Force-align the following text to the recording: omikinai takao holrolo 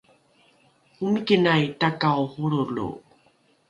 omikinai 1.05 1.63
takao 1.81 2.21
holrolo 2.33 2.87